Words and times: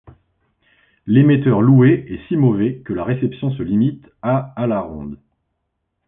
L'émetteur 1.05 1.61
loué 1.61 2.05
est 2.09 2.27
si 2.27 2.35
mauvais 2.35 2.77
que 2.79 2.91
la 2.91 3.03
réception 3.03 3.51
se 3.51 3.61
limite 3.61 4.09
à 4.23 4.37
à 4.59 4.65
la 4.65 4.79
ronde. 4.81 5.19